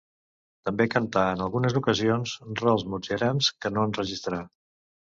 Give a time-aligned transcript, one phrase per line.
[0.69, 4.45] També cantà en algunes ocasions rols mozartians que no enregistrà.